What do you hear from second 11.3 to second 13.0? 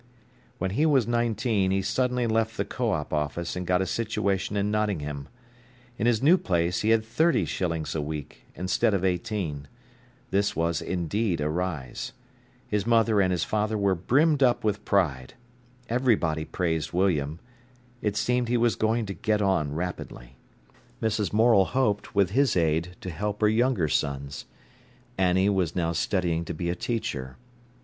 a rise. His